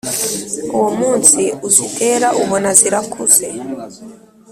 Uwo 0.75 0.89
munsi 0.99 1.41
uzitera, 1.67 2.27
ubona 2.41 2.69
zirakuze, 2.79 3.47